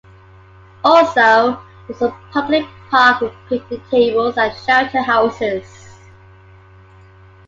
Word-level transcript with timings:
Also, 0.83 1.13
there 1.85 1.95
is 1.95 2.01
a 2.01 2.09
public 2.31 2.65
park 2.89 3.21
with 3.21 3.35
picnic 3.47 3.87
tables 3.91 4.35
and 4.35 4.51
shelterhouses. 4.51 5.91